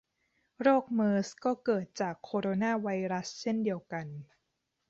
[0.61, 4.05] โรคเมอร์สก็เกิดจากโคโรนาไวรัสเช่นเดียวกัน